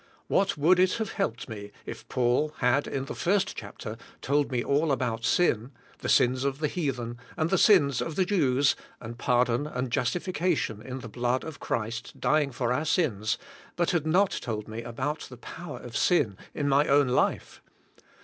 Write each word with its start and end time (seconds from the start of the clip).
What 0.25 0.57
would 0.57 0.79
it 0.79 0.93
have 0.93 1.11
helped 1.11 1.47
me 1.47 1.71
if 1.85 2.09
Paul 2.09 2.55
had, 2.57 2.87
in 2.87 3.05
the 3.05 3.13
first 3.13 3.55
chapter, 3.55 3.97
told 4.19 4.51
me 4.51 4.63
all 4.63 4.91
about 4.91 5.23
sin, 5.23 5.73
the 5.99 6.09
sins 6.09 6.43
of 6.43 6.57
the 6.57 6.65
heathen 6.67 7.19
and 7.37 7.51
the 7.51 7.57
sins 7.59 8.01
of 8.01 8.15
the 8.15 8.25
Jews, 8.25 8.75
and 8.99 9.19
pardon 9.19 9.67
and 9.67 9.91
justification 9.91 10.81
in 10.81 11.01
the 11.01 11.07
blood 11.07 11.43
of 11.43 11.59
Christ, 11.59 12.19
dying 12.19 12.51
for 12.51 12.73
our 12.73 12.85
sins, 12.85 13.37
but 13.75 13.91
had 13.91 14.07
not 14.07 14.31
told 14.31 14.67
me 14.67 14.81
about 14.81 15.19
the 15.29 15.37
power 15.37 15.77
of 15.79 15.95
sia 15.95 16.35
in 16.55 16.67
my 16.67 16.87
own 16.87 17.09
life? 17.09 17.61